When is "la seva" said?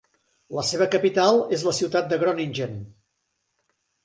0.59-0.87